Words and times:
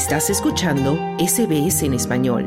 Estás 0.00 0.30
escuchando 0.30 0.96
SBS 1.18 1.82
en 1.82 1.92
español. 1.92 2.46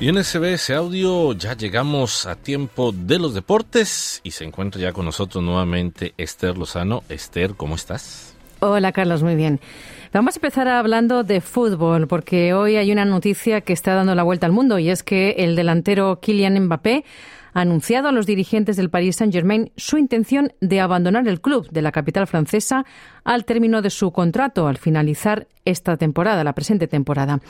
Y 0.00 0.08
en 0.08 0.24
SBS 0.24 0.70
Audio 0.70 1.34
ya 1.34 1.56
llegamos 1.56 2.26
a 2.26 2.34
tiempo 2.34 2.90
de 2.90 3.20
los 3.20 3.32
deportes 3.34 4.20
y 4.24 4.32
se 4.32 4.42
encuentra 4.42 4.80
ya 4.80 4.92
con 4.92 5.04
nosotros 5.04 5.44
nuevamente 5.44 6.14
Esther 6.16 6.58
Lozano. 6.58 7.04
Esther, 7.08 7.54
¿cómo 7.54 7.76
estás? 7.76 8.29
Hola 8.62 8.92
Carlos, 8.92 9.22
muy 9.22 9.36
bien. 9.36 9.58
Vamos 10.12 10.36
a 10.36 10.38
empezar 10.38 10.68
hablando 10.68 11.24
de 11.24 11.40
fútbol 11.40 12.06
porque 12.06 12.52
hoy 12.52 12.76
hay 12.76 12.92
una 12.92 13.06
noticia 13.06 13.62
que 13.62 13.72
está 13.72 13.94
dando 13.94 14.14
la 14.14 14.22
vuelta 14.22 14.44
al 14.44 14.52
mundo 14.52 14.78
y 14.78 14.90
es 14.90 15.02
que 15.02 15.30
el 15.38 15.56
delantero 15.56 16.20
Kylian 16.20 16.66
Mbappé 16.66 17.04
ha 17.54 17.62
anunciado 17.62 18.08
a 18.08 18.12
los 18.12 18.26
dirigentes 18.26 18.76
del 18.76 18.90
Paris 18.90 19.16
Saint-Germain 19.16 19.72
su 19.76 19.96
intención 19.96 20.52
de 20.60 20.80
abandonar 20.80 21.26
el 21.26 21.40
club 21.40 21.70
de 21.70 21.80
la 21.80 21.90
capital 21.90 22.26
francesa 22.26 22.84
al 23.24 23.46
término 23.46 23.80
de 23.80 23.88
su 23.88 24.12
contrato 24.12 24.68
al 24.68 24.76
finalizar 24.76 25.48
esta 25.64 25.96
temporada, 25.96 26.44
la 26.44 26.52
presente 26.52 26.86
temporada. 26.86 27.40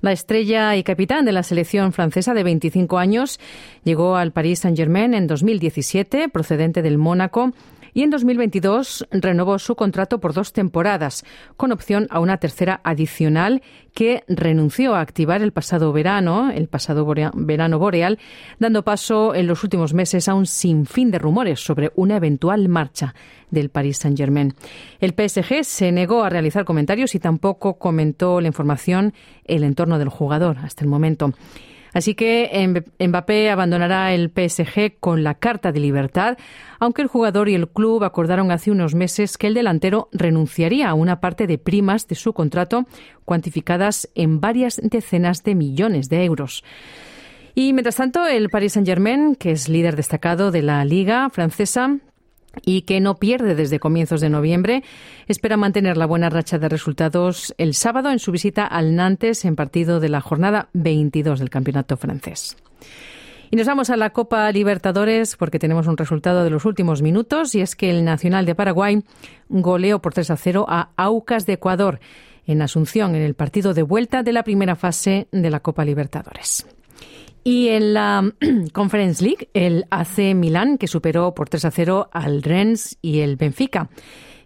La 0.00 0.12
estrella 0.12 0.74
y 0.76 0.84
capitán 0.84 1.26
de 1.26 1.32
la 1.32 1.42
selección 1.42 1.92
francesa 1.92 2.32
de 2.32 2.44
25 2.44 2.96
años 2.96 3.40
llegó 3.84 4.16
al 4.16 4.32
Paris 4.32 4.60
Saint-Germain 4.60 5.12
en 5.12 5.26
2017, 5.26 6.30
procedente 6.30 6.80
del 6.80 6.96
Mónaco, 6.96 7.52
y 7.96 8.02
en 8.02 8.10
2022 8.10 9.08
renovó 9.10 9.58
su 9.58 9.74
contrato 9.74 10.20
por 10.20 10.34
dos 10.34 10.52
temporadas, 10.52 11.24
con 11.56 11.72
opción 11.72 12.06
a 12.10 12.20
una 12.20 12.36
tercera 12.36 12.82
adicional 12.84 13.62
que 13.94 14.22
renunció 14.28 14.94
a 14.94 15.00
activar 15.00 15.40
el 15.40 15.50
pasado 15.50 15.94
verano, 15.94 16.50
el 16.50 16.68
pasado 16.68 17.06
verano 17.06 17.78
boreal, 17.78 18.18
dando 18.58 18.84
paso 18.84 19.34
en 19.34 19.46
los 19.46 19.64
últimos 19.64 19.94
meses 19.94 20.28
a 20.28 20.34
un 20.34 20.44
sinfín 20.44 21.10
de 21.10 21.18
rumores 21.18 21.60
sobre 21.60 21.90
una 21.94 22.16
eventual 22.16 22.68
marcha 22.68 23.14
del 23.50 23.70
Paris 23.70 23.96
Saint-Germain. 23.96 24.52
El 25.00 25.14
PSG 25.14 25.64
se 25.64 25.90
negó 25.90 26.22
a 26.22 26.28
realizar 26.28 26.66
comentarios 26.66 27.14
y 27.14 27.18
tampoco 27.18 27.78
comentó 27.78 28.42
la 28.42 28.48
información 28.48 29.14
el 29.46 29.64
entorno 29.64 29.98
del 29.98 30.10
jugador 30.10 30.58
hasta 30.58 30.84
el 30.84 30.90
momento. 30.90 31.32
Así 31.96 32.14
que 32.14 32.84
Mbappé 32.98 33.48
abandonará 33.48 34.12
el 34.12 34.28
PSG 34.28 35.00
con 35.00 35.24
la 35.24 35.36
carta 35.36 35.72
de 35.72 35.80
libertad, 35.80 36.36
aunque 36.78 37.00
el 37.00 37.08
jugador 37.08 37.48
y 37.48 37.54
el 37.54 37.68
club 37.68 38.04
acordaron 38.04 38.50
hace 38.50 38.70
unos 38.70 38.94
meses 38.94 39.38
que 39.38 39.46
el 39.46 39.54
delantero 39.54 40.10
renunciaría 40.12 40.90
a 40.90 40.94
una 40.94 41.20
parte 41.20 41.46
de 41.46 41.56
primas 41.56 42.06
de 42.06 42.14
su 42.14 42.34
contrato, 42.34 42.84
cuantificadas 43.24 44.10
en 44.14 44.42
varias 44.42 44.78
decenas 44.82 45.42
de 45.42 45.54
millones 45.54 46.10
de 46.10 46.22
euros. 46.26 46.64
Y 47.54 47.72
mientras 47.72 47.96
tanto, 47.96 48.26
el 48.26 48.50
Paris 48.50 48.74
Saint-Germain, 48.74 49.34
que 49.34 49.52
es 49.52 49.70
líder 49.70 49.96
destacado 49.96 50.50
de 50.50 50.60
la 50.60 50.84
Liga 50.84 51.30
francesa, 51.30 51.96
y 52.64 52.82
que 52.82 53.00
no 53.00 53.16
pierde 53.16 53.54
desde 53.54 53.78
comienzos 53.78 54.20
de 54.20 54.30
noviembre. 54.30 54.82
Espera 55.28 55.56
mantener 55.56 55.96
la 55.96 56.06
buena 56.06 56.30
racha 56.30 56.58
de 56.58 56.68
resultados 56.68 57.54
el 57.58 57.74
sábado 57.74 58.10
en 58.10 58.18
su 58.18 58.32
visita 58.32 58.66
al 58.66 58.94
Nantes 58.94 59.44
en 59.44 59.56
partido 59.56 60.00
de 60.00 60.08
la 60.08 60.20
jornada 60.20 60.68
22 60.72 61.38
del 61.38 61.50
campeonato 61.50 61.96
francés. 61.96 62.56
Y 63.50 63.56
nos 63.56 63.66
vamos 63.66 63.90
a 63.90 63.96
la 63.96 64.10
Copa 64.10 64.50
Libertadores 64.50 65.36
porque 65.36 65.58
tenemos 65.58 65.86
un 65.86 65.96
resultado 65.96 66.42
de 66.42 66.50
los 66.50 66.64
últimos 66.64 67.00
minutos 67.00 67.54
y 67.54 67.60
es 67.60 67.76
que 67.76 67.90
el 67.90 68.04
Nacional 68.04 68.44
de 68.44 68.56
Paraguay 68.56 69.04
goleó 69.48 70.00
por 70.00 70.14
3 70.14 70.30
a 70.30 70.36
0 70.36 70.66
a 70.68 70.90
Aucas 70.96 71.46
de 71.46 71.52
Ecuador 71.52 72.00
en 72.46 72.62
Asunción 72.62 73.14
en 73.14 73.22
el 73.22 73.34
partido 73.34 73.74
de 73.74 73.82
vuelta 73.82 74.22
de 74.22 74.32
la 74.32 74.42
primera 74.42 74.74
fase 74.74 75.28
de 75.30 75.50
la 75.50 75.60
Copa 75.60 75.84
Libertadores. 75.84 76.66
Y 77.46 77.68
en 77.68 77.94
la 77.94 78.28
Conference 78.72 79.22
League, 79.22 79.50
el 79.54 79.86
AC 79.90 80.34
Milán, 80.34 80.78
que 80.78 80.88
superó 80.88 81.32
por 81.32 81.48
3 81.48 81.66
a 81.66 81.70
0 81.70 82.08
al 82.10 82.42
Rennes 82.42 82.98
y 83.00 83.20
el 83.20 83.36
Benfica, 83.36 83.88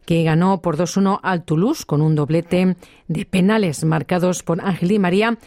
que 0.05 0.23
ganó 0.23 0.61
por 0.61 0.77
2-1 0.77 1.19
al 1.23 1.43
Toulouse 1.45 1.87
con 1.87 2.03
un 2.03 2.15
doblete 2.15 2.77
de 3.09 3.25
penales 3.25 3.85
marcados 3.85 4.43
por 4.43 4.61
Ángel 4.61 4.93
y 4.93 4.99
María, 4.99 5.39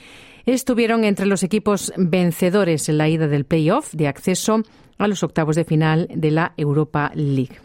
estuvieron 0.47 1.03
entre 1.03 1.27
los 1.27 1.43
equipos 1.43 1.93
vencedores 1.95 2.89
en 2.89 2.97
la 2.97 3.07
ida 3.07 3.27
del 3.27 3.45
playoff 3.45 3.93
de 3.93 4.07
acceso 4.07 4.63
a 4.97 5.07
los 5.07 5.21
octavos 5.21 5.55
de 5.55 5.63
final 5.63 6.07
de 6.11 6.31
la 6.31 6.53
Europa 6.57 7.11
League. 7.13 7.59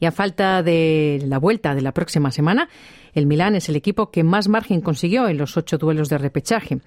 Y 0.00 0.06
a 0.06 0.10
falta 0.10 0.62
de 0.62 1.22
la 1.26 1.36
vuelta 1.36 1.74
de 1.74 1.82
la 1.82 1.92
próxima 1.92 2.30
semana, 2.30 2.70
el 3.12 3.26
Milán 3.26 3.56
es 3.56 3.68
el 3.68 3.76
equipo 3.76 4.10
que 4.10 4.24
más 4.24 4.48
margen 4.48 4.80
consiguió 4.80 5.28
en 5.28 5.36
los 5.36 5.58
ocho 5.58 5.76
duelos 5.76 6.08
de 6.08 6.16
repechaje. 6.16 6.78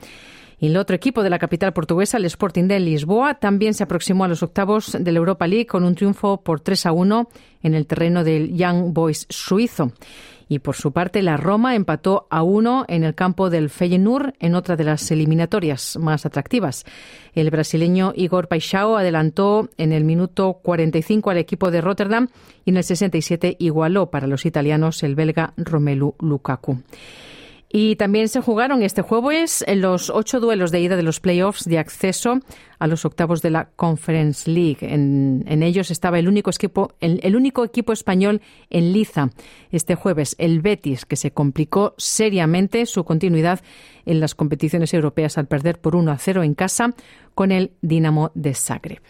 El 0.64 0.78
otro 0.78 0.96
equipo 0.96 1.24
de 1.24 1.30
la 1.30 1.40
capital 1.40 1.74
portuguesa, 1.74 2.16
el 2.16 2.24
Sporting 2.24 2.70
de 2.70 2.80
Lisboa, 2.80 3.34
también 3.34 3.74
se 3.74 3.84
aproximó 3.84 4.24
a 4.24 4.30
los 4.30 4.44
octavos 4.44 4.96
de 4.98 5.12
la 5.12 5.18
Europa 5.18 5.46
League 5.46 5.66
con 5.66 5.84
un 5.84 5.94
triunfo 5.94 6.40
por 6.42 6.62
3 6.62 6.86
a 6.86 6.94
1 6.94 7.28
en 7.64 7.74
el 7.74 7.86
terreno 7.86 8.24
del 8.24 8.56
Young 8.56 8.94
Boys 8.94 9.26
suizo. 9.28 9.92
Y 10.48 10.60
por 10.60 10.78
su 10.78 10.94
parte, 10.94 11.22
la 11.22 11.36
Roma 11.36 11.76
empató 11.76 12.28
a 12.30 12.44
1 12.44 12.86
en 12.88 13.04
el 13.04 13.14
campo 13.14 13.50
del 13.50 13.70
Feyenoord 13.70 14.36
en 14.40 14.56
otra 14.56 14.78
de 14.78 14.86
las 14.86 15.12
eliminatorias 15.12 15.98
más 15.98 16.26
atractivas. 16.26 16.86
El 17.36 17.50
brasileño 17.50 18.14
Igor 18.16 18.48
Paixão 18.48 18.98
adelantó 18.98 19.68
en 19.76 19.92
el 19.92 20.06
minuto 20.06 20.62
45 20.64 21.30
al 21.30 21.40
equipo 21.40 21.72
de 21.72 21.82
Rotterdam 21.82 22.30
y 22.64 22.70
en 22.70 22.78
el 22.78 22.86
67 22.86 23.58
igualó 23.60 24.10
para 24.10 24.28
los 24.28 24.46
italianos 24.46 25.04
el 25.04 25.16
belga 25.16 25.54
Romelu 25.58 26.16
Lukaku. 26.20 26.80
Y 27.76 27.96
también 27.96 28.28
se 28.28 28.40
jugaron 28.40 28.84
este 28.84 29.02
jueves 29.02 29.66
los 29.68 30.12
ocho 30.12 30.40
duelos 30.40 30.70
de 30.70 30.80
ida 30.80 30.96
de 30.96 31.02
los 31.02 31.20
playoffs 31.20 31.66
de 31.66 31.80
acceso 31.80 32.40
a 32.78 32.86
los 32.86 33.04
octavos 33.04 33.42
de 33.42 33.50
la 33.50 33.70
Conference 33.76 34.48
League. 34.48 34.78
En, 34.82 35.64
ellos 35.64 35.90
estaba 35.90 36.20
el 36.20 36.28
único, 36.28 36.52
equipo, 36.52 36.94
el, 37.00 37.36
único 37.36 37.66
equipo 37.66 37.92
español 37.92 38.42
en 38.70 38.94
liza 38.94 39.32
este 39.72 39.96
jueves, 39.96 40.36
el 40.38 40.62
Betis, 40.62 41.08
que 41.08 41.16
se 41.16 41.32
complicó 41.32 41.96
seriamente 41.98 42.86
su 42.86 43.06
continuidad 43.06 43.62
en 44.06 44.20
las 44.20 44.36
competiciones 44.36 44.94
europeas 44.94 45.40
al 45.40 45.48
perder 45.48 45.80
por 45.80 45.96
1 45.96 46.12
a 46.12 46.18
0 46.20 46.44
en 46.44 46.54
casa 46.54 46.94
con 47.34 47.52
el 47.52 47.72
Dinamo 47.82 48.30
de 48.36 48.54
Zagreb. 48.54 49.02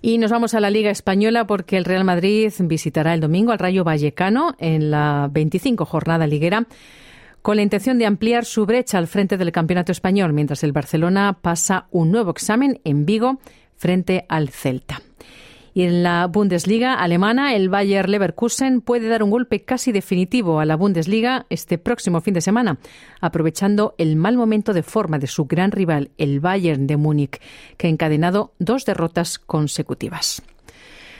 Y 0.00 0.18
nos 0.18 0.30
vamos 0.30 0.54
a 0.54 0.60
la 0.60 0.70
Liga 0.70 0.92
Española 0.92 1.44
porque 1.48 1.76
el 1.76 1.86
Real 1.86 2.04
Madrid 2.04 2.52
visitará 2.60 3.14
el 3.14 3.20
domingo 3.20 3.50
al 3.50 3.58
Rayo 3.58 3.82
Vallecano 3.82 4.54
en 4.60 4.92
la 4.92 5.28
25 5.32 5.84
jornada 5.86 6.28
liguera 6.28 6.68
con 7.46 7.54
la 7.54 7.62
intención 7.62 7.96
de 7.96 8.06
ampliar 8.06 8.44
su 8.44 8.66
brecha 8.66 8.98
al 8.98 9.06
frente 9.06 9.36
del 9.36 9.52
campeonato 9.52 9.92
español, 9.92 10.32
mientras 10.32 10.64
el 10.64 10.72
Barcelona 10.72 11.38
pasa 11.40 11.86
un 11.92 12.10
nuevo 12.10 12.32
examen 12.32 12.80
en 12.82 13.06
Vigo 13.06 13.38
frente 13.76 14.26
al 14.28 14.48
Celta. 14.48 15.00
Y 15.72 15.82
en 15.84 16.02
la 16.02 16.26
Bundesliga 16.26 16.94
alemana, 16.94 17.54
el 17.54 17.68
Bayer 17.68 18.08
Leverkusen 18.08 18.80
puede 18.80 19.08
dar 19.08 19.22
un 19.22 19.30
golpe 19.30 19.62
casi 19.62 19.92
definitivo 19.92 20.58
a 20.58 20.64
la 20.64 20.74
Bundesliga 20.74 21.46
este 21.48 21.78
próximo 21.78 22.20
fin 22.20 22.34
de 22.34 22.40
semana, 22.40 22.78
aprovechando 23.20 23.94
el 23.96 24.16
mal 24.16 24.36
momento 24.36 24.72
de 24.72 24.82
forma 24.82 25.20
de 25.20 25.28
su 25.28 25.44
gran 25.44 25.70
rival, 25.70 26.10
el 26.18 26.40
Bayern 26.40 26.88
de 26.88 26.96
Múnich, 26.96 27.40
que 27.76 27.86
ha 27.86 27.90
encadenado 27.90 28.54
dos 28.58 28.84
derrotas 28.86 29.38
consecutivas. 29.38 30.42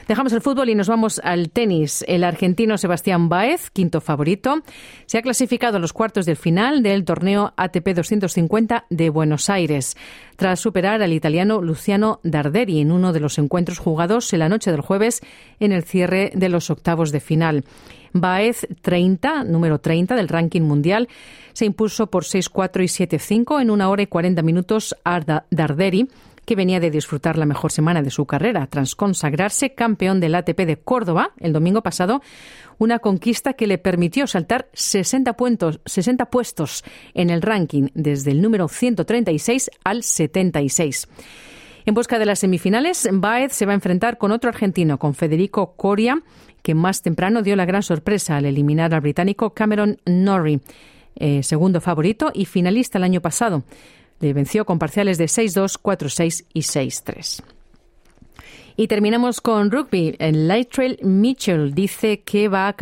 Dejamos 0.08 0.32
el 0.32 0.40
fútbol 0.40 0.68
y 0.68 0.76
nos 0.76 0.86
vamos 0.86 1.20
al 1.24 1.50
tenis. 1.50 2.04
El 2.06 2.22
argentino 2.22 2.78
Sebastián 2.78 3.28
Baez, 3.28 3.70
quinto 3.70 4.00
favorito, 4.00 4.62
se 5.06 5.18
ha 5.18 5.22
clasificado 5.22 5.78
a 5.78 5.80
los 5.80 5.92
cuartos 5.92 6.26
del 6.26 6.36
final 6.36 6.84
del 6.84 7.04
torneo 7.04 7.52
ATP 7.56 7.88
250 7.88 8.84
de 8.88 9.10
Buenos 9.10 9.50
Aires, 9.50 9.96
tras 10.36 10.60
superar 10.60 11.02
al 11.02 11.12
italiano 11.12 11.60
Luciano 11.60 12.20
Darderi 12.22 12.80
en 12.80 12.92
uno 12.92 13.12
de 13.12 13.18
los 13.18 13.36
encuentros 13.38 13.80
jugados 13.80 14.32
en 14.32 14.38
la 14.38 14.48
noche 14.48 14.70
del 14.70 14.80
jueves 14.80 15.22
en 15.58 15.72
el 15.72 15.82
cierre 15.82 16.30
de 16.34 16.50
los 16.50 16.70
octavos 16.70 17.10
de 17.10 17.18
final. 17.18 17.64
Baez 18.12 18.68
30, 18.82 19.42
número 19.42 19.80
30 19.80 20.14
del 20.14 20.28
ranking 20.28 20.62
mundial, 20.62 21.08
se 21.52 21.64
impuso 21.64 22.06
por 22.06 22.22
6-4 22.22 22.84
y 22.84 23.06
7-5 23.06 23.60
en 23.60 23.70
una 23.70 23.90
hora 23.90 24.02
y 24.02 24.06
40 24.06 24.40
minutos 24.42 24.94
a 25.04 25.20
Darderi 25.50 26.08
que 26.46 26.56
venía 26.56 26.80
de 26.80 26.90
disfrutar 26.90 27.36
la 27.36 27.44
mejor 27.44 27.72
semana 27.72 28.02
de 28.02 28.10
su 28.10 28.24
carrera 28.24 28.66
tras 28.68 28.94
consagrarse 28.94 29.74
campeón 29.74 30.20
del 30.20 30.36
ATP 30.36 30.60
de 30.60 30.76
Córdoba 30.78 31.32
el 31.38 31.52
domingo 31.52 31.82
pasado, 31.82 32.22
una 32.78 33.00
conquista 33.00 33.52
que 33.54 33.66
le 33.66 33.78
permitió 33.78 34.26
saltar 34.26 34.68
60, 34.72 35.34
puntos, 35.34 35.80
60 35.84 36.26
puestos 36.26 36.84
en 37.14 37.30
el 37.30 37.42
ranking 37.42 37.88
desde 37.94 38.30
el 38.30 38.40
número 38.40 38.68
136 38.68 39.70
al 39.84 40.02
76. 40.02 41.08
En 41.84 41.94
busca 41.94 42.18
de 42.18 42.26
las 42.26 42.40
semifinales, 42.40 43.08
Baez 43.12 43.52
se 43.52 43.66
va 43.66 43.72
a 43.72 43.76
enfrentar 43.76 44.18
con 44.18 44.32
otro 44.32 44.48
argentino, 44.48 44.98
con 44.98 45.14
Federico 45.14 45.74
Coria, 45.76 46.22
que 46.62 46.74
más 46.74 47.02
temprano 47.02 47.42
dio 47.42 47.54
la 47.56 47.64
gran 47.64 47.82
sorpresa 47.82 48.36
al 48.36 48.44
eliminar 48.44 48.92
al 48.92 49.00
británico 49.00 49.50
Cameron 49.50 49.98
Norrie, 50.04 50.60
eh, 51.14 51.42
segundo 51.42 51.80
favorito 51.80 52.30
y 52.34 52.44
finalista 52.44 52.98
el 52.98 53.04
año 53.04 53.20
pasado. 53.20 53.62
Venció 54.20 54.64
con 54.64 54.78
parciales 54.78 55.18
de 55.18 55.26
6-2, 55.26 55.80
4-6 55.80 56.44
y 56.52 56.60
6-3. 56.60 57.42
Y 58.78 58.88
terminamos 58.88 59.40
con 59.40 59.70
rugby. 59.70 60.16
El 60.18 60.66
Trail 60.70 60.98
Mitchell 61.02 61.72
dice 61.74 62.20
que 62.20 62.48
va 62.48 62.68
a, 62.68 62.74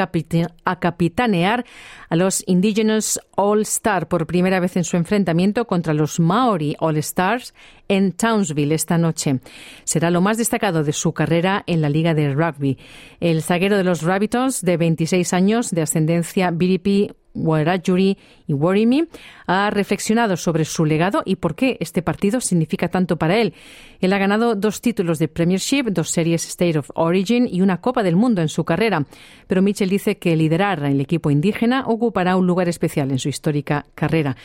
capitanear 0.81 1.65
a 2.09 2.17
los 2.17 2.43
Indigenous 2.49 3.21
All 3.37 3.63
Star 3.63 4.09
por 4.09 4.27
primera 4.27 4.59
vez 4.59 4.77
en 4.77 4.83
su 4.83 4.97
enfrentamiento 4.97 5.69
contra 5.69 5.95
los 5.95 6.19
Maori 6.19 6.75
All 6.81 6.97
Stars 6.97 7.55
en 7.87 8.11
Townsville 8.11 8.75
esta 8.75 8.99
noche. 8.99 9.39
Será 9.85 10.11
lo 10.11 10.21
más 10.21 10.37
destacado 10.37 10.83
de 10.83 10.93
su 10.93 11.13
carrera 11.13 11.63
en 11.69 11.81
la 11.81 11.89
Liga 11.89 12.13
de 12.13 12.35
Rugby. 12.35 12.77
El 13.21 13.43
zaguero 13.43 13.77
de 13.77 13.85
los 13.85 14.03
Rabbitohs, 14.03 14.63
de 14.63 14.77
26 14.77 15.33
años, 15.33 15.71
de 15.71 15.83
ascendencia 15.83 16.51
Biripi 16.51 17.13
Warajuri 17.35 18.17
y 18.47 18.53
Warimi, 18.53 19.05
ha 19.47 19.71
reflexionado 19.71 20.37
sobre 20.37 20.65
su 20.65 20.85
legado 20.85 21.23
y 21.25 21.37
por 21.37 21.55
qué 21.55 21.77
este 21.81 22.03
partido 22.03 22.41
significa 22.41 22.89
tanto 22.89 23.17
para 23.17 23.37
él. 23.37 23.55
Él 24.01 24.13
ha 24.13 24.19
ganado 24.19 24.55
dos 24.55 24.81
títulos 24.81 25.19
de 25.19 25.29
Premiership, 25.29 25.85
dos 25.91 26.11
series 26.11 26.47
State 26.47 26.79
of 26.79 26.91
Origin 26.95 27.49
y 27.51 27.61
una 27.61 27.81
Copa 27.81 28.03
del 28.03 28.17
Mundo 28.17 28.43
en 28.43 28.49
su 28.49 28.65
carrera. 28.65 29.05
Pero 29.47 29.63
Mitchell 29.63 29.91
dice 29.91 30.19
que 30.19 30.37
liderar 30.37 30.83
el 30.85 31.01
equipo 31.01 31.31
indígena 31.31 31.85
ocupará 31.87 32.37
un 32.37 32.47
lugar 32.47 32.69
especial 32.69 33.11
en 33.11 33.19
su 33.19 33.29
histórica 33.29 33.87
carrera 33.95 34.37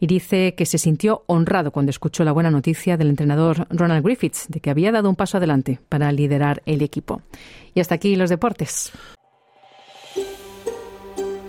y 0.00 0.06
dice 0.06 0.54
que 0.54 0.66
se 0.66 0.78
sintió 0.78 1.24
honrado 1.26 1.72
cuando 1.72 1.90
escuchó 1.90 2.24
la 2.24 2.32
buena 2.32 2.50
noticia 2.50 2.96
del 2.96 3.08
entrenador 3.08 3.66
Ronald 3.70 4.04
Griffiths 4.04 4.46
de 4.48 4.60
que 4.60 4.70
había 4.70 4.92
dado 4.92 5.10
un 5.10 5.16
paso 5.16 5.38
adelante 5.38 5.80
para 5.88 6.12
liderar 6.12 6.62
el 6.66 6.82
equipo. 6.82 7.22
Y 7.74 7.80
hasta 7.80 7.96
aquí 7.96 8.16
los 8.16 8.30
deportes. 8.30 8.92